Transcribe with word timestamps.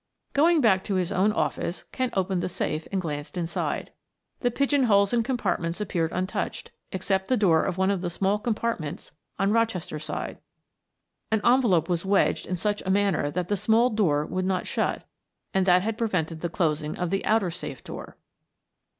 Going 0.33 0.61
back 0.61 0.83
to 0.85 0.95
his 0.95 1.11
own 1.11 1.31
office 1.31 1.83
Kent 1.91 2.15
opened 2.17 2.41
the 2.41 2.49
safe 2.49 2.87
and 2.91 2.99
glanced 2.99 3.37
inside. 3.37 3.91
The 4.39 4.49
pigeon 4.49 4.85
holes 4.85 5.13
and 5.13 5.23
compartments 5.23 5.79
appeared 5.79 6.11
untouched, 6.11 6.71
except 6.91 7.27
the 7.27 7.37
door 7.37 7.63
of 7.63 7.77
one 7.77 8.09
small 8.09 8.39
compartment 8.39 9.11
on 9.37 9.51
Rochester's 9.51 10.03
side. 10.03 10.39
An 11.31 11.39
envelope 11.45 11.87
was 11.87 12.03
wedged 12.03 12.47
in 12.47 12.57
such 12.57 12.81
a 12.81 12.89
manner 12.89 13.29
that 13.29 13.47
the 13.47 13.55
small 13.55 13.91
door 13.91 14.25
would 14.25 14.43
not 14.45 14.65
shut 14.65 15.03
and 15.53 15.67
that 15.67 15.83
had 15.83 15.99
prevented 15.99 16.41
the 16.41 16.49
closing 16.49 16.97
of 16.97 17.11
the 17.11 17.23
outer 17.23 17.51
safe 17.51 17.83
door. 17.83 18.17